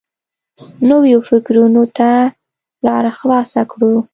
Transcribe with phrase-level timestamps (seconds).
[0.89, 2.09] نویو فکرونو ته
[2.85, 3.93] لاره خلاصه کړو.